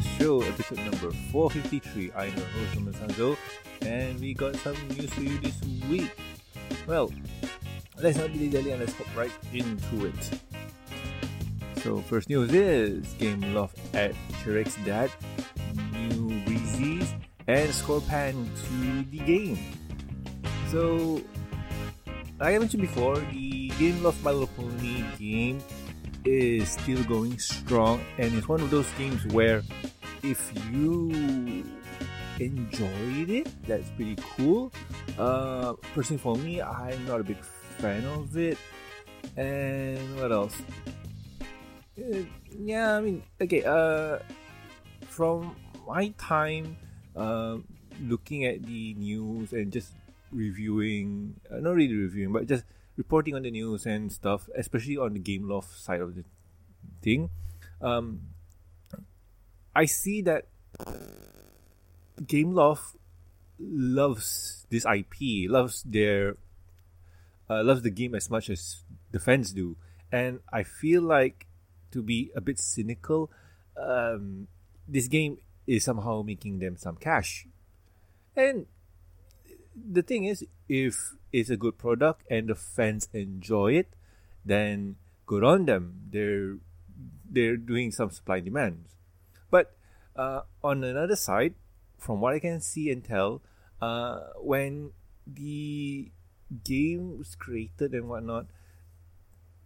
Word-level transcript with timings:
Show, 0.00 0.40
episode 0.42 0.78
number 0.78 1.10
453. 1.30 2.12
I'm 2.16 2.34
your 2.34 2.46
host, 2.46 3.00
Sanzo, 3.00 3.36
and 3.82 4.18
we 4.18 4.32
got 4.32 4.56
some 4.56 4.76
news 4.88 5.12
for 5.12 5.20
you 5.20 5.38
this 5.38 5.60
week. 5.90 6.10
Well, 6.86 7.12
let's 8.00 8.16
not 8.16 8.32
be 8.32 8.48
dilly 8.48 8.70
and 8.70 8.80
let's 8.80 8.94
hop 8.94 9.06
right 9.14 9.32
into 9.52 10.06
it. 10.06 10.40
So, 11.82 12.00
first 12.02 12.30
news 12.30 12.52
is 12.54 13.06
Gameloft 13.18 13.76
at 13.92 14.14
Tirek's 14.42 14.76
Dad, 14.86 15.10
new 15.92 16.30
Breezies, 16.44 17.12
and 17.46 17.68
Scorpan 17.70 18.46
to 18.56 19.10
the 19.10 19.18
game. 19.18 19.58
So, 20.68 21.20
like 22.38 22.54
I 22.54 22.58
mentioned 22.58 22.82
before, 22.82 23.16
the 23.16 23.70
Gameloft 23.70 24.22
My 24.22 24.30
Little 24.30 24.48
Pony 24.56 25.04
game 25.18 25.60
is 26.24 26.72
still 26.72 27.02
going 27.04 27.38
strong, 27.38 28.00
and 28.18 28.34
it's 28.34 28.48
one 28.48 28.60
of 28.60 28.70
those 28.70 28.90
games 28.98 29.26
where 29.28 29.62
if 30.22 30.52
you 30.70 31.64
enjoyed 32.38 33.30
it, 33.30 33.48
that's 33.66 33.90
pretty 33.90 34.16
cool. 34.36 34.72
Uh, 35.18 35.74
personally, 35.94 36.20
for 36.20 36.36
me, 36.36 36.62
I'm 36.62 37.06
not 37.06 37.20
a 37.20 37.24
big 37.24 37.42
fan 37.78 38.04
of 38.06 38.36
it. 38.36 38.58
And 39.36 40.00
what 40.20 40.32
else? 40.32 40.56
Uh, 41.98 42.24
yeah, 42.58 42.96
I 42.96 43.00
mean, 43.00 43.22
okay. 43.40 43.62
Uh, 43.64 44.18
from 45.08 45.54
my 45.86 46.08
time, 46.16 46.76
uh, 47.16 47.58
looking 48.02 48.44
at 48.44 48.62
the 48.64 48.94
news 48.94 49.52
and 49.52 49.72
just 49.72 49.92
reviewing, 50.32 51.34
uh, 51.50 51.60
not 51.60 51.74
really 51.74 51.94
reviewing, 51.94 52.32
but 52.32 52.46
just 52.46 52.64
reporting 52.96 53.34
on 53.34 53.42
the 53.42 53.50
news 53.50 53.86
and 53.86 54.12
stuff, 54.12 54.48
especially 54.56 54.96
on 54.96 55.14
the 55.14 55.20
Gameloft 55.20 55.76
side 55.76 56.00
of 56.00 56.14
the 56.14 56.24
thing, 57.02 57.30
um, 57.80 58.20
I 59.74 59.84
see 59.84 60.22
that 60.22 60.46
Gameloft 62.20 62.96
loves 63.58 64.66
this 64.70 64.84
IP, 64.84 65.50
loves 65.50 65.82
their, 65.82 66.36
uh, 67.48 67.62
loves 67.62 67.82
the 67.82 67.90
game 67.90 68.14
as 68.14 68.30
much 68.30 68.50
as 68.50 68.84
the 69.12 69.20
fans 69.20 69.52
do, 69.52 69.76
and 70.10 70.40
I 70.52 70.62
feel 70.62 71.02
like 71.02 71.46
to 71.92 72.02
be 72.02 72.30
a 72.34 72.40
bit 72.40 72.58
cynical, 72.58 73.30
um, 73.76 74.48
this 74.88 75.08
game 75.08 75.38
is 75.66 75.84
somehow 75.84 76.22
making 76.22 76.58
them 76.58 76.76
some 76.76 76.96
cash, 76.96 77.46
and 78.34 78.66
the 79.74 80.02
thing 80.02 80.24
is, 80.24 80.44
if 80.68 81.14
it's 81.32 81.50
a 81.50 81.56
good 81.56 81.78
product 81.78 82.22
and 82.30 82.48
the 82.48 82.54
fans 82.54 83.08
enjoy 83.12 83.74
it, 83.74 83.94
then 84.44 84.96
good 85.26 85.44
on 85.44 85.66
them. 85.66 86.02
They're 86.10 86.56
they're 87.30 87.56
doing 87.56 87.92
some 87.92 88.10
supply 88.10 88.36
and 88.36 88.44
demands. 88.44 88.96
But 89.50 89.74
uh, 90.16 90.42
on 90.62 90.84
another 90.84 91.16
side, 91.16 91.54
from 91.98 92.20
what 92.20 92.34
I 92.34 92.38
can 92.38 92.60
see 92.60 92.90
and 92.90 93.04
tell, 93.04 93.42
uh, 93.80 94.20
when 94.36 94.92
the 95.26 96.10
game 96.64 97.18
was 97.18 97.34
created 97.34 97.92
and 97.92 98.08
whatnot, 98.08 98.46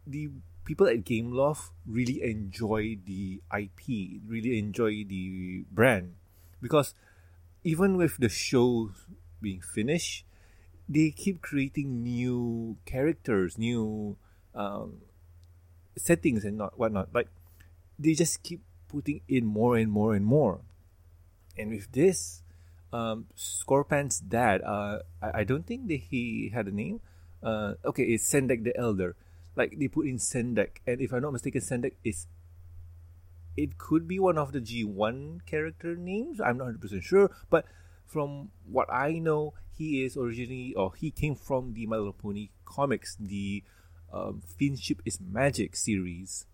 the 0.07 0.31
people 0.65 0.87
at 0.89 1.05
Gameloft 1.05 1.71
really 1.87 2.23
enjoy 2.23 2.99
the 3.05 3.41
IP, 3.57 4.21
really 4.27 4.59
enjoy 4.59 5.05
the 5.05 5.65
brand, 5.71 6.15
because 6.61 6.95
even 7.63 7.97
with 7.97 8.19
the 8.19 8.29
show 8.29 8.91
being 9.41 9.61
finished, 9.61 10.25
they 10.89 11.11
keep 11.11 11.41
creating 11.41 12.03
new 12.03 12.77
characters, 12.85 13.57
new 13.57 14.17
um, 14.55 15.01
settings, 15.97 16.45
and 16.45 16.59
not 16.59 16.79
whatnot. 16.79 17.09
Like 17.15 17.29
they 17.99 18.13
just 18.13 18.43
keep 18.43 18.61
putting 18.95 19.21
in 19.27 19.45
more 19.45 19.77
and 19.77 19.91
more 19.91 20.15
and 20.15 20.25
more. 20.25 20.61
And 21.59 21.71
with 21.71 21.91
this, 21.91 22.43
um, 22.93 23.27
Scorpan's 23.35 24.21
dad, 24.21 24.63
uh, 24.63 24.99
I, 25.21 25.41
I 25.41 25.45
don't 25.45 25.67
think 25.67 25.89
that 25.89 26.01
he 26.11 26.53
had 26.55 26.67
a 26.67 26.71
name. 26.71 27.01
Uh, 27.43 27.75
okay, 27.85 28.05
it's 28.05 28.31
Sendak 28.31 28.63
the 28.63 28.77
Elder. 28.79 29.17
Like 29.57 29.75
they 29.79 29.89
put 29.89 30.07
in 30.07 30.19
Sendak, 30.19 30.79
and 30.87 31.01
if 31.01 31.13
I'm 31.13 31.23
not 31.23 31.33
mistaken, 31.33 31.61
Sendak 31.61 31.95
is. 32.05 32.27
It 33.57 33.79
could 33.79 34.09
be 34.09 34.19
one 34.19 34.37
of 34.37 34.51
the 34.51 34.61
G1 34.61 35.47
character 35.47 35.95
names. 35.95 36.41
I'm 36.41 36.59
not 36.59 36.75
100% 36.75 37.03
sure, 37.03 37.31
but 37.51 37.65
from 38.05 38.51
what 38.67 38.93
I 38.93 39.19
know, 39.19 39.55
he 39.77 40.05
is 40.05 40.17
originally 40.17 40.75
or 40.75 40.93
he 40.97 41.13
came 41.13 41.37
from 41.37 41.75
the 41.75 41.87
My 41.87 41.97
Little 41.97 42.13
Pony 42.13 42.51
comics, 42.65 43.17
the 43.19 43.63
um, 44.13 44.43
Fiendship 44.61 44.99
is 45.05 45.21
Magic 45.21 45.77
series, 45.77 46.47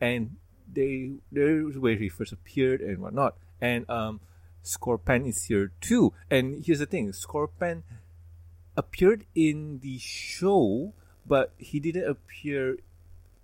and 0.00 0.36
they 0.72 1.12
there's 1.30 1.78
where 1.78 1.96
he 1.96 2.08
first 2.08 2.32
appeared 2.32 2.80
and 2.80 2.98
whatnot. 2.98 3.36
And 3.60 3.88
um, 3.88 4.20
Scorpan 4.64 5.28
is 5.28 5.44
here 5.44 5.72
too. 5.80 6.12
And 6.30 6.64
here's 6.64 6.80
the 6.80 6.86
thing: 6.86 7.10
Scorpan 7.12 7.82
appeared 8.76 9.24
in 9.34 9.80
the 9.82 9.98
show, 9.98 10.92
but 11.26 11.52
he 11.58 11.80
didn't 11.80 12.08
appear 12.08 12.78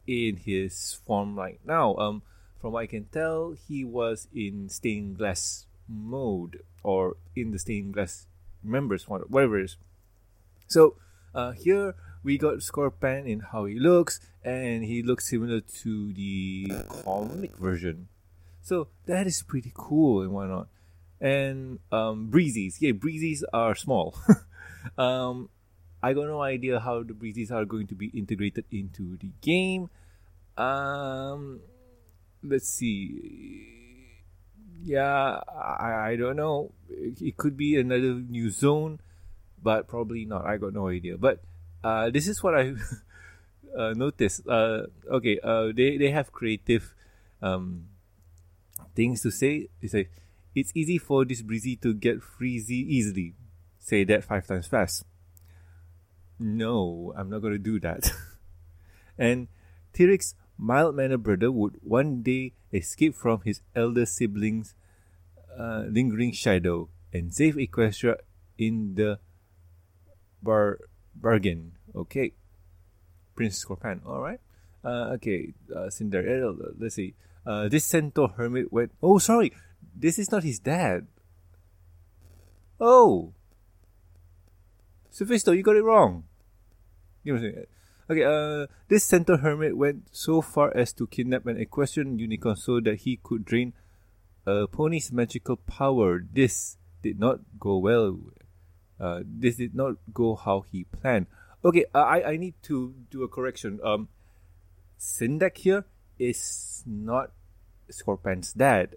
in 0.07 0.37
his 0.37 1.01
form 1.07 1.39
right 1.39 1.61
now. 1.65 1.95
Um, 1.97 2.23
from 2.61 2.73
what 2.73 2.81
I 2.81 2.87
can 2.87 3.07
tell, 3.07 3.57
he 3.69 3.85
was 3.85 4.29
in 4.35 4.69
stained 4.69 5.19
glass 5.19 5.67
mode 5.89 6.63
or 6.83 7.17
in 7.35 7.51
the 7.51 7.59
stained 7.59 7.95
glass 7.95 8.27
members, 8.63 9.09
whatever 9.09 9.59
it 9.59 9.65
is. 9.65 9.77
So 10.69 10.97
uh, 11.35 11.53
here 11.53 11.95
we 12.23 12.39
got 12.39 12.59
Scorpan 12.59 13.27
in 13.27 13.41
how 13.41 13.65
he 13.65 13.79
looks, 13.79 14.21
and 14.45 14.85
he 14.85 15.03
looks 15.03 15.29
similar 15.29 15.61
to 15.61 16.13
the 16.13 16.71
comic 17.05 17.57
version. 17.57 18.09
So 18.63 18.89
that 19.07 19.27
is 19.27 19.43
pretty 19.43 19.73
cool 19.75 20.23
and 20.23 20.33
whatnot. 20.33 20.69
And 21.21 21.79
um, 21.91 22.31
breezies, 22.31 22.77
yeah, 22.81 22.93
breezies 22.93 23.43
are 23.53 23.75
small. 23.75 24.17
um, 24.99 25.49
I 26.03 26.13
got 26.13 26.27
no 26.27 26.43
idea 26.43 26.81
how 26.81 27.03
the 27.03 27.13
breezies 27.13 27.51
are 27.51 27.65
going 27.65 27.87
to 27.89 27.95
be 27.95 28.07
integrated 28.07 28.65
into 28.71 29.17
the 29.19 29.31
game. 29.41 29.91
Um, 30.57 31.61
let's 32.43 32.69
see 32.69 33.83
yeah, 34.85 35.41
I, 35.49 36.11
I 36.11 36.17
don't 36.17 36.37
know. 36.37 36.73
It 36.89 37.37
could 37.37 37.57
be 37.57 37.77
another 37.77 38.15
new 38.15 38.51
zone, 38.51 39.01
but 39.63 39.87
probably 39.87 40.25
not. 40.25 40.45
I 40.45 40.57
got 40.57 40.73
no 40.73 40.89
idea. 40.89 41.17
But 41.17 41.41
uh, 41.85 42.11
this 42.11 42.29
is 42.29 42.43
what 42.43 42.55
I 42.55 42.75
uh, 43.79 43.95
noticed. 43.95 44.47
Uh, 44.47 44.83
okay, 45.11 45.39
uh, 45.43 45.69
they, 45.75 45.97
they 45.97 46.11
have 46.11 46.33
creative 46.33 46.95
um, 47.41 47.87
things 48.95 49.23
to 49.23 49.31
say. 49.31 49.69
They 49.81 49.89
say, 49.89 50.09
it's 50.55 50.73
easy 50.75 50.99
for 50.99 51.25
this 51.25 51.43
breezy 51.43 51.77
to 51.77 51.95
get 51.95 52.21
freezy 52.21 52.87
easily. 52.87 53.35
Say 53.79 54.05
that 54.05 54.25
five 54.25 54.47
times 54.47 54.67
fast. 54.67 55.05
No, 56.39 57.13
I'm 57.17 57.31
not 57.31 57.43
to 57.43 57.59
do 57.59 57.81
that. 57.81 58.11
and 59.19 59.49
Tirek's 59.95 60.35
mild 60.59 60.97
mannered 60.97 61.23
brother 61.23 61.51
would 61.51 61.77
one 61.83 62.23
day 62.23 62.53
escape 62.73 63.15
from 63.15 63.41
his 63.45 63.61
elder 63.75 64.07
sibling's 64.07 64.75
uh, 65.59 65.85
lingering 65.89 66.33
shadow 66.33 66.89
and 67.13 67.33
save 67.33 67.55
Equestria 67.57 68.17
in 68.59 68.95
the 68.95 69.19
bar 70.43 70.79
bargain. 71.15 71.73
Okay, 71.95 72.33
Prince 73.35 73.65
Scorpan. 73.65 74.01
All 74.07 74.21
right. 74.21 74.41
Uh, 74.85 75.15
okay, 75.15 75.55
uh, 75.75 75.91
Cinderella. 75.91 76.55
Let's 76.79 76.97
see. 76.97 77.15
Uh, 77.47 77.69
this 77.69 77.85
centaur 77.85 78.29
hermit 78.37 78.73
went. 78.73 78.93
Oh, 79.03 79.19
sorry. 79.19 79.53
This 79.95 80.19
is 80.19 80.31
not 80.31 80.43
his 80.43 80.59
dad. 80.59 81.07
Oh, 82.81 83.33
Sophisto, 85.13 85.55
you 85.55 85.63
got 85.63 85.77
it 85.77 85.85
wrong. 85.85 86.25
Second. 87.25 87.67
Okay, 88.11 88.25
uh, 88.25 88.67
this 88.89 89.05
centaur 89.05 89.37
hermit 89.37 89.77
went 89.77 90.09
so 90.11 90.41
far 90.41 90.75
as 90.75 90.93
to 90.95 91.07
kidnap 91.07 91.47
an 91.47 91.61
equestrian 91.61 92.19
unicorn 92.19 92.57
so 92.57 92.81
that 92.81 93.07
he 93.07 93.21
could 93.23 93.45
drain 93.45 93.75
a 94.47 94.67
pony's 94.67 95.13
magical 95.13 95.57
power. 95.57 96.25
This 96.33 96.79
did 97.03 97.21
not 97.21 97.41
go 97.61 97.77
well. 97.79 98.19
Uh, 99.03 99.27
this 99.27 99.57
did 99.57 99.75
not 99.75 99.97
go 100.15 100.37
how 100.37 100.63
he 100.71 100.85
planned. 100.85 101.27
Okay, 101.65 101.87
uh, 101.91 102.07
I 102.07 102.35
I 102.35 102.37
need 102.39 102.55
to 102.71 102.95
do 103.11 103.27
a 103.27 103.29
correction. 103.29 103.83
Um, 103.83 104.07
Sendak 104.95 105.59
here 105.59 105.85
is 106.23 106.85
not 106.87 107.35
Scorpan's 107.91 108.55
dad. 108.55 108.95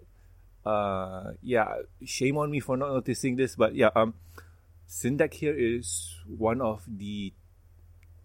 Uh, 0.62 1.34
yeah, 1.42 1.82
shame 2.06 2.38
on 2.38 2.54
me 2.54 2.60
for 2.62 2.76
not 2.76 2.94
noticing 2.94 3.34
this, 3.34 3.58
but 3.58 3.74
yeah, 3.74 3.90
um, 3.98 4.14
Sendak 4.86 5.34
here 5.34 5.54
is 5.58 6.14
one 6.26 6.62
of 6.62 6.86
the 6.86 7.34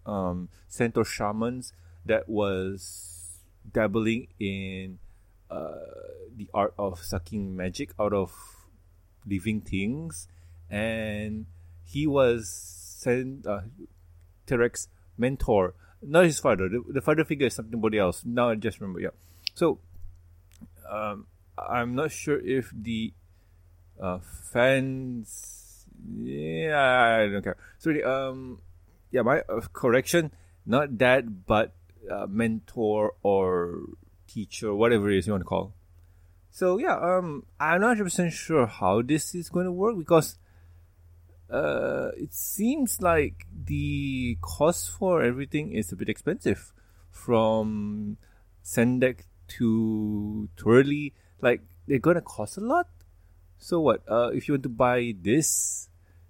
um, 0.06 0.50
centaur 0.68 1.04
shamans 1.04 1.72
that 2.06 2.28
was 2.28 3.42
dabbling 3.66 4.28
in 4.38 4.98
uh, 5.50 5.82
the 6.34 6.46
art 6.54 6.74
of 6.78 7.02
sucking 7.02 7.56
magic 7.56 7.90
out 7.98 8.12
of 8.12 8.30
living 9.26 9.60
things, 9.60 10.28
and 10.70 11.46
he 11.84 12.06
was 12.06 12.48
sent 12.48 13.46
uh, 13.46 13.62
Tirek's 14.46 14.88
mentor, 15.16 15.74
not 16.02 16.24
his 16.24 16.38
father. 16.38 16.68
The, 16.68 16.82
the 16.88 17.00
father 17.00 17.24
figure 17.24 17.46
is 17.46 17.54
somebody 17.54 17.98
else. 17.98 18.22
Now 18.24 18.50
I 18.50 18.54
just 18.54 18.80
remember. 18.80 19.00
Yeah, 19.00 19.14
so 19.54 19.78
um, 20.90 21.26
I'm 21.58 21.94
not 21.94 22.12
sure 22.12 22.38
if 22.38 22.72
the 22.74 23.12
uh, 24.00 24.18
fans. 24.52 25.86
Yeah, 26.18 27.20
I 27.22 27.28
don't 27.28 27.42
care. 27.42 27.56
So 27.78 27.90
Sorry. 27.90 28.02
Um, 28.02 28.60
yeah, 29.10 29.22
my 29.22 29.40
uh, 29.48 29.60
correction. 29.72 30.32
Not 30.64 30.98
that, 30.98 31.46
but 31.46 31.74
uh, 32.10 32.26
mentor 32.28 33.14
or 33.22 33.80
teacher, 34.26 34.74
whatever 34.74 35.10
it 35.10 35.18
is 35.18 35.26
you 35.26 35.32
want 35.32 35.42
to 35.42 35.48
call. 35.48 35.74
So 36.50 36.78
yeah, 36.78 36.96
um, 36.96 37.44
I'm 37.58 37.80
not 37.80 37.98
100 37.98 38.04
percent 38.04 38.32
sure 38.32 38.66
how 38.66 39.02
this 39.02 39.34
is 39.34 39.48
going 39.48 39.66
to 39.66 39.72
work 39.72 39.96
because 39.98 40.38
uh, 41.52 42.10
it 42.16 42.32
seems 42.32 43.00
like 43.00 43.46
the 43.52 44.38
cost 44.40 44.90
for 44.90 45.22
everything 45.22 45.72
is 45.72 45.92
a 45.92 45.96
bit 45.96 46.08
expensive, 46.08 46.72
from 47.10 48.16
Sendak 48.64 49.20
to 49.58 50.48
Twirly. 50.56 51.12
Like 51.40 51.60
they're 51.86 51.98
gonna 51.98 52.22
cost 52.22 52.56
a 52.56 52.60
lot. 52.60 52.88
So 53.58 53.80
what? 53.80 54.02
Uh, 54.08 54.30
if 54.32 54.48
you 54.48 54.54
want 54.54 54.64
to 54.64 54.68
buy 54.70 55.14
this, 55.20 55.88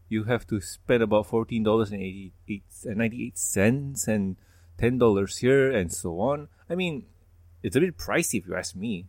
you 0.08 0.24
have 0.24 0.46
to 0.48 0.60
spend 0.60 1.02
about 1.02 1.26
fourteen 1.26 1.62
dollars 1.62 1.92
and 1.92 2.02
eighty 2.02 2.32
eight 2.48 2.64
and 2.84 2.96
ninety 2.98 3.26
eight 3.26 3.38
cents 3.38 4.08
and 4.08 4.36
ten 4.76 4.98
dollars 4.98 5.38
here 5.38 5.70
and 5.70 5.92
so 5.92 6.20
on. 6.20 6.48
I 6.68 6.74
mean, 6.74 7.06
it's 7.62 7.76
a 7.76 7.80
bit 7.80 7.96
pricey 7.96 8.40
if 8.40 8.46
you 8.46 8.56
ask 8.56 8.74
me. 8.74 9.06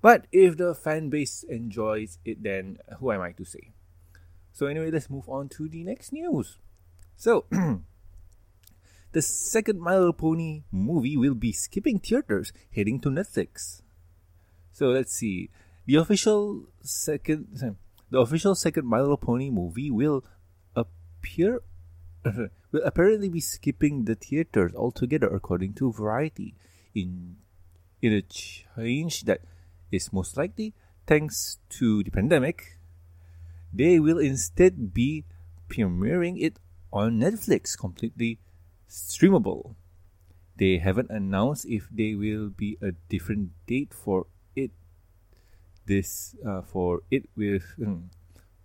But 0.00 0.26
if 0.32 0.56
the 0.56 0.74
fan 0.74 1.08
base 1.08 1.44
enjoys 1.48 2.18
it, 2.24 2.42
then 2.42 2.78
who 2.98 3.12
am 3.12 3.20
I 3.20 3.32
to 3.32 3.44
say? 3.44 3.72
So 4.54 4.66
anyway, 4.66 4.92
let's 4.92 5.10
move 5.10 5.28
on 5.28 5.48
to 5.58 5.68
the 5.68 5.82
next 5.82 6.12
news. 6.12 6.58
So, 7.16 7.46
the 9.12 9.20
second 9.20 9.80
My 9.80 9.98
Little 9.98 10.12
Pony 10.12 10.62
movie 10.70 11.16
will 11.16 11.34
be 11.34 11.52
skipping 11.52 11.98
theaters, 11.98 12.52
heading 12.74 13.00
to 13.00 13.10
Netflix. 13.10 13.82
So 14.72 14.90
let's 14.90 15.12
see. 15.12 15.50
The 15.86 15.96
official 15.96 16.66
second, 16.82 17.76
the 18.10 18.18
official 18.18 18.54
second 18.54 18.86
My 18.86 19.00
Little 19.00 19.16
Pony 19.16 19.50
movie 19.50 19.90
will 19.90 20.24
appear, 20.76 21.60
will 22.24 22.84
apparently 22.84 23.28
be 23.28 23.40
skipping 23.40 24.04
the 24.04 24.14
theaters 24.14 24.72
altogether, 24.74 25.26
according 25.26 25.74
to 25.74 25.92
Variety. 25.92 26.54
In 26.94 27.36
in 28.00 28.12
a 28.12 28.22
change 28.22 29.24
that 29.24 29.40
is 29.90 30.12
most 30.12 30.36
likely 30.36 30.74
thanks 31.06 31.58
to 31.70 32.04
the 32.04 32.10
pandemic, 32.10 32.78
they 33.74 33.98
will 33.98 34.18
instead 34.18 34.94
be 34.94 35.24
premiering 35.68 36.40
it 36.40 36.60
on 36.92 37.18
Netflix, 37.18 37.76
completely 37.76 38.38
streamable. 38.88 39.74
They 40.56 40.78
haven't 40.78 41.10
announced 41.10 41.66
if 41.66 41.88
they 41.90 42.14
will 42.14 42.48
be 42.48 42.78
a 42.80 42.92
different 43.08 43.50
date 43.66 43.92
for 43.92 44.26
it. 44.54 44.70
This 45.86 46.36
uh, 46.46 46.62
for 46.62 47.02
it 47.10 47.28
with 47.36 47.74
um, 47.82 48.10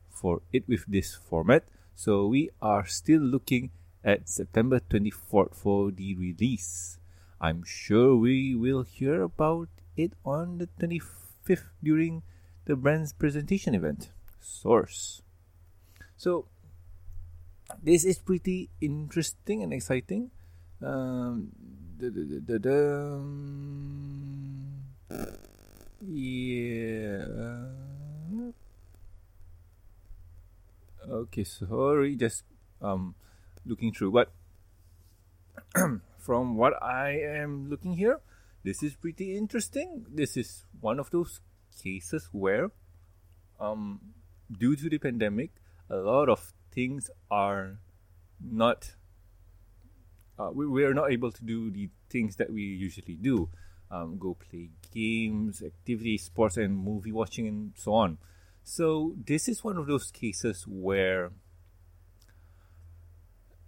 for 0.08 0.42
it 0.54 0.70
with 0.70 0.86
this 0.88 1.16
format. 1.16 1.66
So 1.96 2.28
we 2.28 2.52
are 2.62 2.86
still 2.86 3.20
looking 3.20 3.72
at 4.04 4.30
September 4.30 4.80
24th 4.80 5.56
for 5.56 5.92
the 5.92 6.16
release. 6.16 7.00
I'm 7.42 7.64
sure 7.66 8.16
we 8.16 8.56
will 8.56 8.84
hear 8.84 9.24
about 9.24 9.68
it 9.98 10.14
on 10.24 10.60
the 10.60 10.70
25th 10.80 11.74
during 11.84 12.24
the 12.66 12.76
brand's 12.76 13.12
presentation 13.12 13.74
event. 13.74 14.12
Source. 14.40 15.22
So 16.18 16.46
this 17.84 18.04
is 18.04 18.20
pretty 18.20 18.70
interesting 18.82 19.64
and 19.64 19.74
exciting. 19.74 20.32
Um, 20.82 21.52
yeah. 26.02 27.26
Okay, 31.10 31.44
sorry, 31.44 32.16
just 32.16 32.44
um 32.82 33.16
looking 33.66 33.92
through. 33.92 34.12
But 34.12 34.32
from 36.18 36.56
what 36.56 36.82
I 36.82 37.20
am 37.20 37.70
looking 37.70 37.98
here, 37.98 38.20
this 38.64 38.84
is 38.84 38.96
pretty 38.96 39.36
interesting. 39.36 40.06
This 40.08 40.38
is 40.38 40.66
one 40.80 41.00
of 41.00 41.10
those 41.12 41.40
cases 41.82 42.30
where, 42.32 42.72
um, 43.60 44.00
due 44.52 44.76
to 44.76 44.90
the 44.90 44.98
pandemic, 44.98 45.52
a 45.90 45.98
lot 45.98 46.30
of 46.30 46.54
things 46.72 47.10
are 47.30 47.80
not. 48.40 48.96
Uh, 50.38 50.52
we, 50.54 50.66
we 50.68 50.84
are 50.84 50.94
not 50.94 51.12
able 51.12 51.32
to 51.32 51.44
do 51.44 51.70
the 51.70 51.90
things 52.10 52.38
that 52.38 52.52
we 52.52 52.62
usually 52.62 53.16
do. 53.16 53.50
Um, 53.92 54.18
go 54.18 54.36
play 54.36 54.70
games, 54.94 55.62
activities, 55.62 56.24
sports, 56.24 56.58
and 56.58 56.78
movie 56.78 57.12
watching, 57.12 57.48
and 57.48 57.74
so 57.76 57.94
on. 57.94 58.18
So 58.64 59.16
this 59.26 59.50
is 59.50 59.64
one 59.64 59.78
of 59.78 59.88
those 59.88 60.12
cases 60.12 60.66
where 60.68 61.32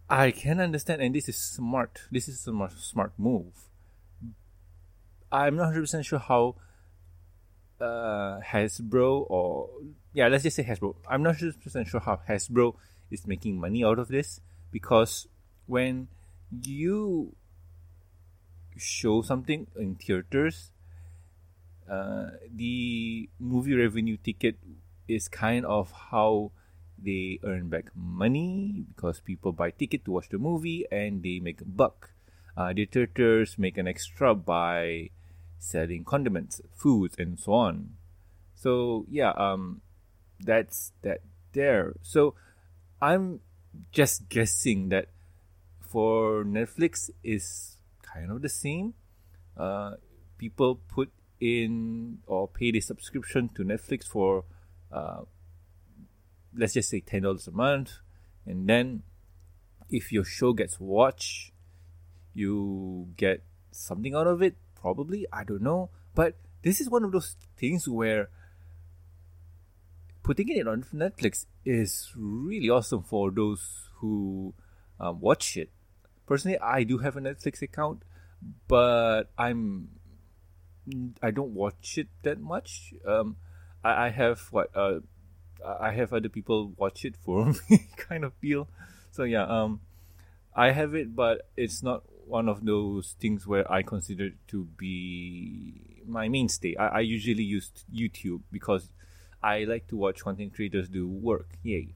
I 0.08 0.32
can 0.32 0.60
understand, 0.60 1.02
and 1.02 1.16
this 1.16 1.28
is 1.28 1.38
smart. 1.38 2.02
This 2.12 2.28
is 2.28 2.36
a 2.36 2.52
smart, 2.52 2.74
smart 2.78 3.14
move. 3.18 3.70
I'm 5.32 5.56
not 5.56 5.74
100% 5.74 6.06
sure 6.06 6.20
how 6.20 6.56
uh, 7.82 8.40
Hasbro 8.42 9.26
or 9.30 9.70
yeah, 10.14 10.28
let's 10.28 10.44
just 10.44 10.56
say 10.56 10.64
Hasbro. 10.64 10.96
I'm 11.10 11.24
not 11.24 11.36
100% 11.36 11.88
sure 11.88 12.00
how 12.00 12.20
Hasbro 12.28 12.76
is 13.10 13.28
making 13.28 13.60
money 13.60 13.84
out 13.84 14.00
of 14.00 14.08
this 14.08 14.42
because 14.72 15.28
when 15.68 16.08
you 16.64 17.36
show 18.78 19.22
something 19.22 19.68
in 19.78 19.96
theaters, 19.96 20.72
uh, 21.90 22.32
the 22.54 23.30
movie 23.40 23.76
revenue 23.76 24.18
ticket 24.18 24.58
is 25.08 25.28
kind 25.28 25.66
of 25.66 25.92
how 26.12 26.52
they 26.98 27.40
earn 27.44 27.68
back 27.68 27.86
money 27.96 28.86
because 28.88 29.20
people 29.20 29.52
buy 29.52 29.72
ticket 29.72 30.06
to 30.06 30.12
watch 30.12 30.30
the 30.30 30.38
movie 30.38 30.86
and 30.92 31.24
they 31.24 31.40
make 31.40 31.62
a 31.62 31.66
buck. 31.66 32.12
Uh, 32.56 32.74
the 32.74 32.86
theaters 32.86 33.58
make 33.58 33.78
an 33.78 33.88
extra 33.88 34.36
by 34.36 35.10
selling 35.62 36.04
condiments, 36.04 36.60
foods, 36.76 37.16
and 37.20 37.40
so 37.40 37.54
on. 37.54 37.94
So 38.56 39.06
yeah, 39.10 39.30
um, 39.38 39.82
that's 40.40 40.92
that 41.04 41.22
there. 41.54 41.94
So 42.02 42.34
I'm 43.00 43.42
just 43.92 44.28
guessing 44.28 44.90
that 44.90 45.08
for 45.80 46.44
Netflix 46.44 47.12
is 47.24 47.78
kind 48.02 48.32
of 48.32 48.42
the 48.42 48.50
same. 48.50 48.96
Uh, 49.56 49.96
people 50.38 50.82
put 50.90 51.12
in 51.40 52.20
or 52.26 52.48
pay 52.48 52.72
the 52.72 52.82
subscription 52.82 53.50
to 53.56 53.64
Netflix 53.64 54.06
for, 54.06 54.46
uh, 54.92 55.22
let's 56.58 56.74
just 56.74 56.90
say 56.90 57.02
ten 57.02 57.22
dollars 57.22 57.48
a 57.48 57.52
month, 57.52 58.00
and 58.46 58.68
then 58.68 59.04
if 59.90 60.12
your 60.12 60.24
show 60.24 60.54
gets 60.54 60.80
watched, 60.80 61.52
you 62.34 63.10
get 63.16 63.44
something 63.72 64.16
out 64.16 64.26
of 64.26 64.42
it. 64.42 64.56
Probably, 64.82 65.28
I 65.32 65.44
don't 65.44 65.62
know, 65.62 65.90
but 66.16 66.36
this 66.64 66.82
is 66.82 66.90
one 66.90 67.04
of 67.04 67.12
those 67.12 67.36
things 67.58 67.88
where 67.88 68.30
putting 70.24 70.50
it 70.50 70.68
on 70.68 70.84
Netflix 70.94 71.46
is 71.66 72.12
really 72.16 72.70
awesome 72.70 73.04
for 73.04 73.32
those 73.32 73.90
who 73.96 74.54
um, 75.00 75.20
watch 75.20 75.58
it. 75.58 75.70
Personally, 76.26 76.58
I 76.60 76.84
do 76.84 77.00
have 77.00 77.18
a 77.18 77.22
Netflix 77.22 77.62
account, 77.62 78.04
but 78.68 79.32
I'm 79.38 79.90
I 81.22 81.32
don't 81.32 81.54
watch 81.54 81.98
it 81.98 82.08
that 82.24 82.40
much. 82.40 82.94
Um, 83.06 83.36
I, 83.84 84.06
I 84.06 84.10
have 84.10 84.40
what 84.52 84.76
uh, 84.76 85.00
I 85.64 85.92
have 85.92 86.14
other 86.14 86.30
people 86.30 86.74
watch 86.78 87.06
it 87.06 87.16
for 87.18 87.54
me, 87.70 87.88
kind 87.98 88.24
of 88.24 88.34
feel. 88.36 88.68
So 89.12 89.24
yeah, 89.24 89.44
um, 89.46 89.82
I 90.56 90.72
have 90.72 90.96
it, 90.96 91.16
but 91.16 91.50
it's 91.56 91.84
not 91.84 92.04
one 92.32 92.48
of 92.48 92.66
those 92.66 93.16
things 93.20 93.46
where 93.46 93.70
I 93.70 93.84
consider 93.84 94.30
to 94.48 94.64
be 94.78 96.02
my 96.08 96.30
mainstay. 96.30 96.78
I, 96.78 96.88
I 96.88 97.00
usually 97.02 97.44
use 97.44 97.72
YouTube 97.94 98.42
because 98.52 98.90
I 99.44 99.66
like 99.66 99.88
to 99.88 99.98
watch 99.98 100.24
content 100.24 100.56
creators 100.56 100.88
do 100.88 101.08
work. 101.08 101.50
Yay. 101.62 101.94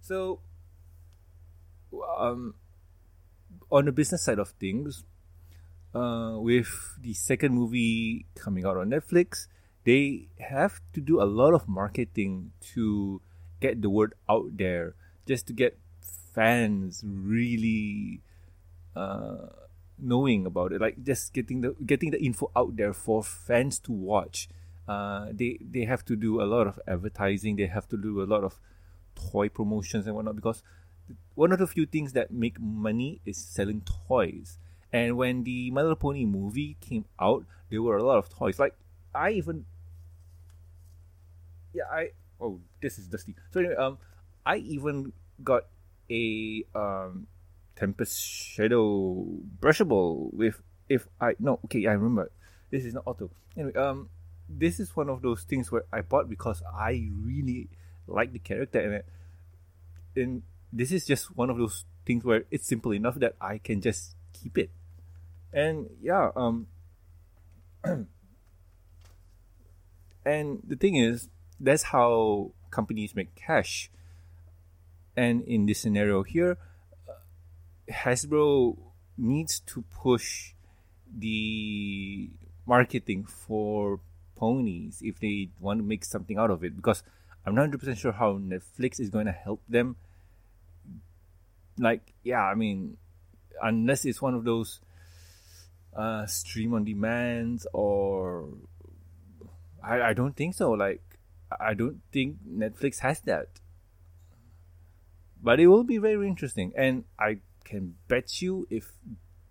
So, 0.00 0.38
um, 2.16 2.54
on 3.70 3.86
the 3.86 3.92
business 3.92 4.22
side 4.22 4.38
of 4.38 4.50
things, 4.50 5.02
uh, 5.92 6.36
with 6.38 6.70
the 7.00 7.14
second 7.14 7.54
movie 7.54 8.26
coming 8.36 8.64
out 8.64 8.76
on 8.76 8.90
Netflix, 8.90 9.48
they 9.84 10.28
have 10.38 10.80
to 10.92 11.00
do 11.00 11.20
a 11.20 11.26
lot 11.26 11.54
of 11.54 11.66
marketing 11.66 12.52
to 12.74 13.20
get 13.60 13.82
the 13.82 13.90
word 13.90 14.14
out 14.28 14.56
there, 14.56 14.94
just 15.26 15.48
to 15.48 15.52
get 15.52 15.76
fans 16.34 17.02
really 17.04 18.20
uh, 18.96 19.46
knowing 19.98 20.46
about 20.46 20.72
it. 20.72 20.80
Like 20.80 21.02
just 21.04 21.32
getting 21.32 21.60
the 21.60 21.76
getting 21.84 22.10
the 22.10 22.22
info 22.22 22.50
out 22.56 22.76
there 22.76 22.92
for 22.92 23.22
fans 23.22 23.78
to 23.80 23.92
watch 23.92 24.48
uh, 24.88 25.26
they 25.32 25.58
they 25.60 25.84
have 25.84 26.04
to 26.04 26.16
do 26.16 26.40
a 26.40 26.46
lot 26.46 26.66
of 26.66 26.78
advertising. 26.86 27.56
They 27.56 27.66
have 27.66 27.88
to 27.88 27.96
do 27.96 28.22
a 28.22 28.26
lot 28.26 28.44
of 28.44 28.60
toy 29.14 29.48
promotions 29.48 30.06
and 30.06 30.14
whatnot 30.14 30.36
because 30.36 30.62
one 31.34 31.52
of 31.52 31.58
the 31.58 31.66
few 31.66 31.86
things 31.86 32.12
that 32.12 32.30
make 32.30 32.60
money 32.60 33.20
is 33.24 33.36
selling 33.36 33.82
toys. 33.82 34.58
And 34.92 35.16
when 35.16 35.42
the 35.42 35.70
My 35.72 35.82
Little 35.82 35.96
Pony 35.96 36.24
movie 36.24 36.76
came 36.80 37.04
out, 37.20 37.44
there 37.68 37.82
were 37.82 37.96
a 37.96 38.04
lot 38.04 38.18
of 38.18 38.28
toys. 38.28 38.58
Like 38.58 38.74
I 39.14 39.30
even 39.30 39.66
yeah, 41.74 41.84
I 41.90 42.10
oh 42.40 42.60
this 42.80 42.98
is 42.98 43.08
dusty. 43.08 43.34
So 43.50 43.60
anyway, 43.60 43.74
um, 43.74 43.98
I 44.44 44.58
even 44.58 45.12
got 45.42 45.66
a 46.08 46.64
um 46.74 47.26
Tempest 47.76 48.18
Shadow 48.18 49.26
brushable 49.60 50.32
with 50.32 50.62
if 50.88 51.06
I 51.20 51.34
no 51.38 51.60
okay 51.66 51.86
I 51.86 51.92
remember. 51.92 52.30
This 52.70 52.84
is 52.84 52.94
not 52.94 53.04
auto. 53.06 53.30
Anyway 53.56 53.74
um 53.74 54.08
this 54.48 54.80
is 54.80 54.96
one 54.96 55.08
of 55.08 55.22
those 55.22 55.42
things 55.42 55.70
where 55.70 55.84
I 55.92 56.00
bought 56.00 56.28
because 56.28 56.62
I 56.74 57.10
really 57.22 57.68
like 58.06 58.32
the 58.32 58.38
character 58.38 58.80
and 58.80 58.94
it, 58.94 59.06
and 60.16 60.42
this 60.72 60.92
is 60.92 61.04
just 61.04 61.36
one 61.36 61.50
of 61.50 61.58
those 61.58 61.84
things 62.04 62.24
where 62.24 62.44
it's 62.50 62.66
simple 62.66 62.92
enough 62.92 63.16
that 63.16 63.34
I 63.40 63.58
can 63.58 63.80
just 63.80 64.14
keep 64.32 64.56
it. 64.58 64.70
And 65.52 65.90
yeah 66.00 66.30
um 66.34 66.66
and 70.24 70.62
the 70.66 70.76
thing 70.76 70.96
is 70.96 71.28
that's 71.60 71.84
how 71.84 72.52
companies 72.70 73.14
make 73.14 73.34
cash. 73.34 73.90
And 75.16 75.42
in 75.44 75.66
this 75.66 75.80
scenario 75.80 76.22
here 76.22 76.58
Hasbro 77.90 78.76
needs 79.16 79.60
to 79.60 79.82
push 79.94 80.52
the 81.16 82.30
marketing 82.66 83.24
for 83.24 84.00
ponies 84.34 85.00
if 85.02 85.18
they 85.20 85.48
want 85.60 85.78
to 85.78 85.84
make 85.84 86.04
something 86.04 86.36
out 86.36 86.50
of 86.50 86.62
it 86.64 86.76
because 86.76 87.02
I'm 87.44 87.54
not 87.54 87.70
100% 87.70 87.96
sure 87.96 88.12
how 88.12 88.34
Netflix 88.34 88.98
is 89.00 89.08
going 89.08 89.26
to 89.26 89.32
help 89.32 89.62
them. 89.68 89.96
Like, 91.78 92.12
yeah, 92.22 92.42
I 92.42 92.54
mean, 92.54 92.96
unless 93.62 94.04
it's 94.04 94.20
one 94.20 94.34
of 94.34 94.44
those 94.44 94.80
uh, 95.94 96.26
stream 96.26 96.74
on 96.74 96.84
demands 96.84 97.66
or 97.72 98.48
I, 99.82 100.02
I 100.02 100.12
don't 100.12 100.36
think 100.36 100.54
so. 100.54 100.72
Like, 100.72 101.02
I 101.60 101.74
don't 101.74 102.00
think 102.12 102.38
Netflix 102.48 102.98
has 103.00 103.20
that. 103.20 103.48
But 105.40 105.60
it 105.60 105.68
will 105.68 105.84
be 105.84 105.98
very 105.98 106.26
interesting. 106.26 106.72
And 106.76 107.04
I 107.18 107.38
can 107.66 107.96
bet 108.06 108.40
you 108.40 108.66
if 108.70 108.92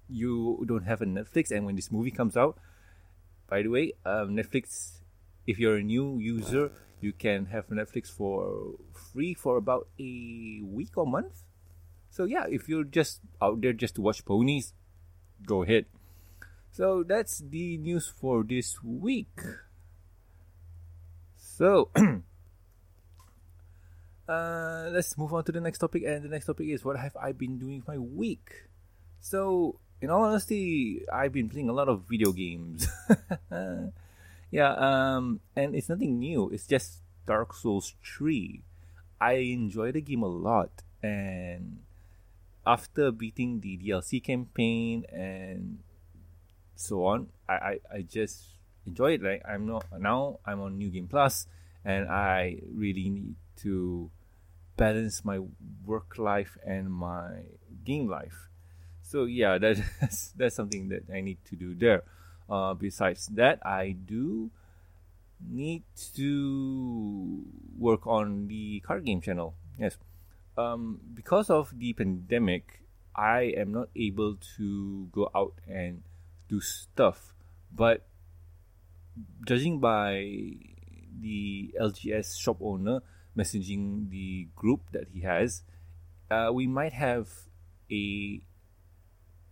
you 0.07 0.63
don't 0.67 0.85
have 0.85 1.01
a 1.01 1.05
Netflix 1.05 1.51
and 1.51 1.65
when 1.65 1.75
this 1.75 1.91
movie 1.91 2.11
comes 2.11 2.37
out, 2.37 2.57
by 3.47 3.61
the 3.61 3.69
way, 3.69 3.93
um, 4.05 4.35
Netflix, 4.35 5.01
if 5.45 5.59
you're 5.59 5.75
a 5.75 5.83
new 5.83 6.17
user, 6.17 6.71
you 7.01 7.11
can 7.11 7.47
have 7.47 7.67
Netflix 7.67 8.07
for 8.09 8.75
free 9.11 9.33
for 9.33 9.57
about 9.57 9.87
a 9.99 10.61
week 10.63 10.97
or 10.97 11.05
month. 11.05 11.43
So 12.09 12.23
yeah, 12.23 12.45
if 12.49 12.69
you're 12.69 12.85
just 12.85 13.19
out 13.41 13.61
there 13.61 13.73
just 13.73 13.95
to 13.95 14.01
watch 14.01 14.23
ponies, 14.23 14.73
go 15.45 15.63
ahead. 15.63 15.85
So 16.71 17.03
that's 17.03 17.39
the 17.39 17.77
news 17.77 18.07
for 18.07 18.43
this 18.43 18.81
week. 18.83 19.39
So 21.35 21.91
uh, 24.27 24.89
let's 24.91 25.17
move 25.17 25.33
on 25.33 25.43
to 25.43 25.51
the 25.51 25.61
next 25.61 25.79
topic, 25.79 26.03
and 26.05 26.23
the 26.23 26.29
next 26.29 26.45
topic 26.45 26.67
is 26.67 26.83
what 26.83 26.97
have 26.97 27.15
I 27.15 27.31
been 27.31 27.57
doing 27.57 27.83
my 27.87 27.97
week? 27.97 28.69
So, 29.21 29.79
in 30.01 30.09
all 30.09 30.23
honesty, 30.23 31.05
I've 31.11 31.33
been 31.33 31.49
playing 31.49 31.69
a 31.69 31.73
lot 31.73 31.89
of 31.89 32.03
video 32.09 32.31
games. 32.31 32.87
yeah, 34.51 34.73
um, 34.73 35.41
and 35.55 35.75
it's 35.75 35.89
nothing 35.89 36.19
new. 36.19 36.49
It's 36.49 36.67
just 36.67 37.01
Dark 37.25 37.53
Souls 37.53 37.93
3. 38.03 38.61
I 39.21 39.33
enjoy 39.33 39.91
the 39.91 40.01
game 40.01 40.23
a 40.23 40.27
lot, 40.27 40.71
and 41.01 41.79
after 42.65 43.11
beating 43.11 43.61
the 43.61 43.77
DLC 43.77 44.23
campaign 44.23 45.05
and 45.11 45.79
so 46.75 47.05
on, 47.05 47.27
I, 47.47 47.53
I, 47.53 47.79
I 47.93 48.01
just 48.01 48.43
enjoy 48.85 49.13
it. 49.13 49.23
Like 49.23 49.43
I'm 49.47 49.67
not 49.67 49.85
now 49.97 50.39
I'm 50.45 50.61
on 50.61 50.77
New 50.77 50.89
Game 50.89 51.07
Plus, 51.07 51.47
and 51.83 52.09
I 52.09 52.57
really 52.73 53.09
need 53.09 53.35
to 53.61 54.09
balance 54.77 55.23
my 55.23 55.39
work 55.85 56.17
life 56.17 56.57
and 56.65 56.91
my 56.91 57.43
game 57.83 58.07
life. 58.07 58.49
So 59.01 59.25
yeah, 59.25 59.57
that's 59.61 60.33
that's 60.35 60.55
something 60.55 60.89
that 60.89 61.03
I 61.13 61.21
need 61.21 61.37
to 61.49 61.55
do 61.55 61.75
there. 61.75 62.03
Uh, 62.49 62.73
besides 62.73 63.27
that, 63.33 63.65
I 63.65 63.95
do 63.97 64.51
need 65.41 65.83
to 66.15 67.43
work 67.77 68.05
on 68.07 68.47
the 68.47 68.81
card 68.85 69.05
game 69.05 69.21
channel. 69.21 69.55
Yes, 69.79 69.97
um, 70.57 70.99
because 71.13 71.49
of 71.49 71.73
the 71.77 71.93
pandemic, 71.93 72.81
I 73.15 73.53
am 73.57 73.71
not 73.71 73.89
able 73.95 74.37
to 74.57 75.07
go 75.11 75.29
out 75.35 75.53
and 75.67 76.03
do 76.47 76.61
stuff. 76.61 77.33
But 77.73 78.05
judging 79.45 79.79
by 79.79 80.23
the 81.19 81.73
LGS 81.79 82.39
shop 82.39 82.57
owner, 82.61 83.01
messaging 83.37 84.09
the 84.09 84.47
group 84.55 84.81
that 84.91 85.09
he 85.13 85.21
has, 85.21 85.63
uh, 86.31 86.49
we 86.53 86.67
might 86.67 86.93
have 86.93 87.29
a, 87.91 88.41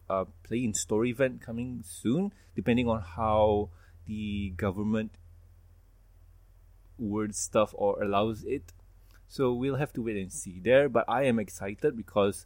a 0.09 0.25
play 0.43 0.63
in 0.63 0.73
store 0.73 1.05
event 1.05 1.41
coming 1.41 1.83
soon, 1.85 2.33
depending 2.55 2.87
on 2.87 3.01
how 3.01 3.69
the 4.05 4.53
government 4.57 5.11
words 6.97 7.37
stuff 7.37 7.73
or 7.77 8.01
allows 8.01 8.43
it. 8.43 8.73
So 9.27 9.53
we'll 9.53 9.77
have 9.77 9.93
to 9.93 10.01
wait 10.01 10.17
and 10.17 10.31
see 10.31 10.59
there. 10.63 10.89
But 10.89 11.05
I 11.07 11.23
am 11.23 11.39
excited 11.39 11.97
because 11.97 12.45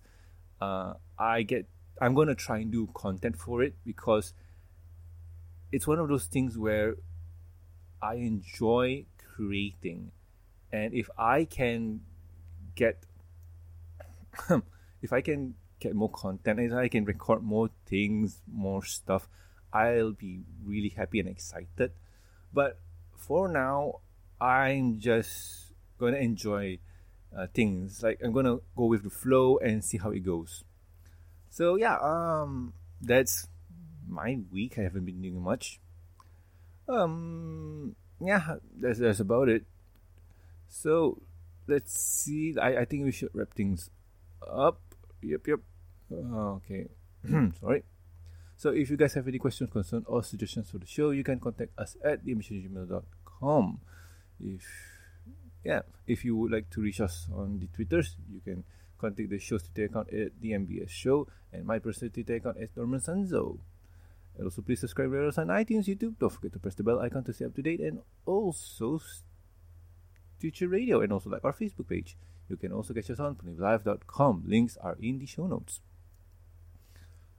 uh, 0.61 0.93
I 1.17 1.43
get 1.43 1.67
I'm 1.99 2.13
gonna 2.13 2.35
try 2.35 2.59
and 2.59 2.71
do 2.71 2.87
content 2.93 3.37
for 3.37 3.63
it 3.63 3.73
because 3.83 4.33
it's 5.71 5.87
one 5.87 5.99
of 5.99 6.07
those 6.07 6.25
things 6.25 6.57
where 6.57 6.95
I 8.01 8.15
enjoy 8.15 9.05
creating 9.35 10.11
and 10.71 10.93
if 10.93 11.09
I 11.17 11.45
can 11.45 12.01
get 12.75 13.03
if 15.01 15.13
I 15.13 15.21
can 15.21 15.55
get 15.79 15.95
more 15.95 16.09
content 16.09 16.59
if 16.59 16.73
I 16.73 16.87
can 16.87 17.05
record 17.05 17.43
more 17.43 17.69
things 17.85 18.41
more 18.51 18.83
stuff 18.83 19.27
I'll 19.73 20.11
be 20.11 20.41
really 20.63 20.89
happy 20.89 21.19
and 21.19 21.29
excited. 21.29 21.91
But 22.53 22.79
for 23.15 23.47
now 23.47 24.01
I'm 24.39 24.99
just 24.99 25.73
gonna 25.99 26.17
enjoy 26.17 26.79
uh, 27.35 27.47
things. 27.53 28.01
Like 28.03 28.19
I'm 28.23 28.31
gonna 28.31 28.57
go 28.75 28.85
with 28.85 29.03
the 29.03 29.09
flow 29.09 29.57
and 29.57 29.83
see 29.83 29.97
how 29.97 30.11
it 30.11 30.25
goes. 30.25 30.63
So 31.49 31.75
yeah 31.75 31.97
um 31.97 32.73
that's 33.01 33.47
my 34.07 34.39
week. 34.51 34.77
I 34.77 34.83
haven't 34.83 35.05
been 35.05 35.21
doing 35.21 35.41
much. 35.41 35.79
Um 36.87 37.95
yeah 38.21 38.55
that's, 38.79 38.99
that's 38.99 39.19
about 39.19 39.49
it 39.49 39.65
so 40.69 41.21
let's 41.67 41.93
see. 41.93 42.55
I, 42.59 42.79
I 42.79 42.85
think 42.85 43.05
we 43.05 43.11
should 43.11 43.29
wrap 43.33 43.53
things 43.53 43.89
up. 44.41 44.79
Yep, 45.21 45.47
yep. 45.47 45.59
Uh, 46.11 46.59
okay. 46.61 46.87
Sorry. 47.59 47.83
So 48.55 48.71
if 48.71 48.89
you 48.89 48.97
guys 48.97 49.13
have 49.13 49.27
any 49.27 49.37
questions, 49.37 49.69
concerns, 49.71 50.05
or 50.07 50.23
suggestions 50.23 50.69
for 50.69 50.79
the 50.79 50.87
show, 50.87 51.11
you 51.11 51.23
can 51.23 51.39
contact 51.39 51.77
us 51.77 51.95
at 52.03 52.25
theemissionGmail.com. 52.25 53.79
If 54.43 54.65
yeah, 55.63 55.81
if 56.07 56.23
you 56.23 56.35
would 56.35 56.51
like 56.51 56.69
to 56.71 56.81
reach 56.81 57.01
us 57.01 57.27
on 57.35 57.59
the 57.59 57.67
Twitters, 57.67 58.15
you 58.31 58.41
can 58.41 58.63
contact 58.97 59.29
the 59.29 59.39
show's 59.39 59.63
Twitter 59.63 59.85
account 59.85 60.13
at 60.13 60.31
the 60.41 60.51
MBS 60.51 60.89
Show 60.89 61.27
and 61.51 61.65
my 61.65 61.77
personal 61.79 62.11
Twitter 62.11 62.35
account 62.35 62.57
at 62.57 62.75
Norman 62.75 62.99
Sanzo. 62.99 63.59
And 64.37 64.45
also 64.45 64.61
please 64.61 64.79
subscribe 64.79 65.11
to 65.11 65.27
us 65.27 65.37
on 65.37 65.47
iTunes, 65.47 65.85
YouTube. 65.85 66.17
Don't 66.19 66.31
forget 66.31 66.53
to 66.53 66.59
press 66.59 66.75
the 66.75 66.83
bell 66.83 66.99
icon 66.99 67.23
to 67.25 67.33
stay 67.33 67.45
up 67.45 67.55
to 67.55 67.61
date 67.61 67.79
and 67.79 67.99
also 68.25 68.99
Stitcher 70.37 70.67
Radio 70.67 71.01
and 71.01 71.11
also 71.11 71.31
like 71.31 71.43
our 71.43 71.53
Facebook 71.53 71.89
page. 71.89 72.15
You 72.47 72.57
can 72.57 72.71
also 72.71 72.93
catch 72.93 73.09
us 73.09 73.19
on 73.19 73.35
ponylive.com. 73.35 74.43
Links 74.45 74.77
are 74.77 74.95
in 75.01 75.17
the 75.17 75.25
show 75.25 75.47
notes. 75.47 75.81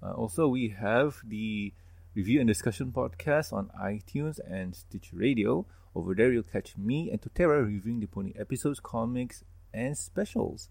Uh, 0.03 0.13
also, 0.13 0.49
we 0.49 0.71
have 0.71 1.21
the 1.25 1.73
review 2.15 2.41
and 2.41 2.49
discussion 2.49 2.91
podcast 2.91 3.53
on 3.53 3.71
iTunes 3.81 4.41
and 4.45 4.75
Stitcher 4.75 5.17
Radio. 5.17 5.65
Over 5.95 6.15
there, 6.15 6.33
you'll 6.33 6.43
catch 6.43 6.77
me 6.77 7.09
and 7.11 7.21
Tutera 7.21 7.65
reviewing 7.65 8.01
the 8.01 8.07
pony 8.07 8.33
episodes, 8.39 8.81
comics, 8.81 9.45
and 9.73 9.97
specials. 9.97 10.69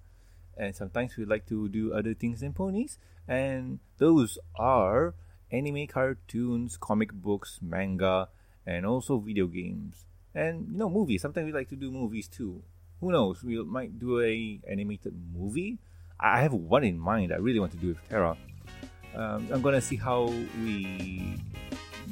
And 0.58 0.76
sometimes 0.76 1.16
we 1.16 1.24
like 1.24 1.46
to 1.48 1.70
do 1.70 1.94
other 1.94 2.14
things 2.14 2.42
than 2.42 2.54
ponies, 2.54 2.98
and 3.28 3.80
those 4.00 4.38
are 4.56 5.14
anime, 5.52 5.88
cartoons, 5.88 6.78
comic 6.78 7.14
books, 7.14 7.60
manga, 7.62 8.28
and 8.66 8.86
also 8.86 9.18
video 9.18 9.48
games 9.48 10.07
and 10.38 10.70
you 10.72 10.78
know 10.78 10.90
movies. 10.90 11.22
Sometimes 11.22 11.46
we 11.46 11.52
like 11.52 11.70
to 11.70 11.76
do 11.76 11.92
movies 11.92 12.28
too. 12.28 12.62
Who 13.02 13.12
knows? 13.12 13.44
We 13.44 13.62
might 13.64 14.00
do 14.00 14.22
a 14.22 14.60
animated 14.70 15.14
movie. 15.34 15.80
I 16.20 16.42
have 16.42 16.54
one 16.54 16.84
in 16.84 16.98
mind. 16.98 17.34
I 17.34 17.38
really 17.38 17.60
want 17.60 17.72
to 17.74 17.78
do 17.78 17.90
with 17.90 18.10
Terra. 18.10 18.38
Um, 19.16 19.48
I'm 19.52 19.62
gonna 19.62 19.82
see 19.82 19.96
how 19.96 20.26
we, 20.62 21.42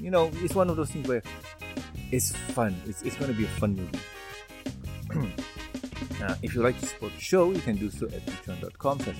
you 0.01 0.09
know, 0.09 0.31
it's 0.41 0.55
one 0.55 0.69
of 0.69 0.75
those 0.75 0.89
things 0.89 1.07
where 1.07 1.21
it's 2.11 2.31
fun. 2.53 2.75
It's, 2.87 3.01
it's 3.03 3.15
gonna 3.15 3.33
be 3.33 3.45
a 3.45 3.55
fun 3.61 3.75
movie. 3.75 5.33
Uh, 6.25 6.35
if 6.41 6.55
you'd 6.55 6.63
like 6.63 6.79
to 6.79 6.87
support 6.87 7.13
the 7.13 7.21
show, 7.21 7.51
you 7.51 7.59
can 7.59 7.75
do 7.75 7.91
so 7.91 8.07
at 8.07 8.25
patreon.com 8.25 8.99
slash 8.99 9.15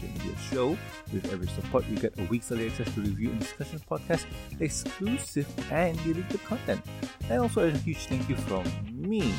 show. 0.49 0.75
With 1.13 1.31
every 1.31 1.47
support, 1.47 1.85
you 1.87 1.97
get 1.97 2.17
a 2.17 2.23
week's 2.23 2.51
early 2.51 2.67
access 2.67 2.91
to 2.95 3.01
review 3.01 3.29
and 3.29 3.39
discussion 3.39 3.79
podcast, 3.89 4.25
exclusive 4.59 5.47
and 5.71 5.95
deleted 6.03 6.43
content. 6.45 6.81
And 7.29 7.41
also 7.41 7.67
a 7.67 7.71
huge 7.71 8.07
thank 8.07 8.27
you 8.27 8.35
from 8.35 8.65
me. 8.91 9.33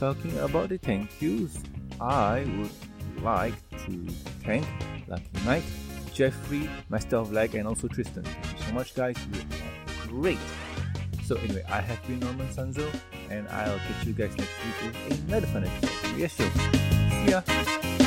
talking 0.00 0.36
about 0.38 0.70
the 0.70 0.78
thank 0.78 1.10
yous, 1.22 1.62
I 2.00 2.44
would 2.58 3.22
like 3.22 3.54
to 3.86 4.06
thank 4.44 4.66
Lucky 5.06 5.24
Mike, 5.44 5.64
Jeffrey, 6.12 6.68
Master 6.88 7.16
of 7.16 7.32
Lag, 7.32 7.54
and 7.54 7.68
also 7.68 7.86
Tristan. 7.86 8.24
Thank 8.24 8.58
you 8.58 8.66
so 8.66 8.72
much, 8.72 8.94
guys. 8.94 9.16
You 9.32 9.40
are 9.40 10.08
great. 10.08 10.38
So 11.24 11.36
anyway, 11.36 11.64
I 11.68 11.80
have 11.80 12.04
been 12.06 12.18
Norman 12.20 12.48
Sanzo, 12.48 12.92
and 13.30 13.48
I'll 13.48 13.78
catch 13.78 14.06
you 14.06 14.12
guys 14.12 14.36
next 14.36 14.50
week 14.64 14.94
with 15.10 15.28
another 15.28 15.46
fun 15.46 15.64
episode. 15.64 16.16
Yes. 16.16 16.32
See 16.32 17.30
ya. 17.30 18.05